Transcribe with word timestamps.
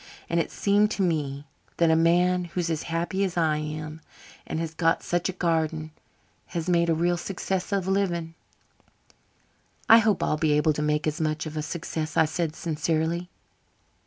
And 0.31 0.39
it 0.39 0.49
seemed 0.51 0.89
to 0.91 1.03
me 1.03 1.45
that 1.77 1.91
a 1.91 1.95
man 1.95 2.45
who's 2.45 2.71
as 2.71 2.81
happy 2.89 3.23
as 3.23 3.37
I 3.37 3.57
am 3.57 4.01
and 4.47 4.59
has 4.59 4.73
got 4.73 5.03
such 5.03 5.29
a 5.29 5.31
garden 5.31 5.91
has 6.47 6.67
made 6.67 6.89
a 6.89 6.95
real 6.95 7.17
success 7.17 7.71
of 7.71 7.85
living." 7.87 8.33
"I 9.87 9.99
hope 9.99 10.23
I'll 10.23 10.37
be 10.37 10.53
able 10.53 10.73
to 10.73 10.81
make 10.81 11.05
as 11.05 11.21
much 11.21 11.45
of 11.45 11.55
a 11.55 11.61
success," 11.61 12.17
I 12.17 12.25
said 12.25 12.55
sincerely. 12.55 13.29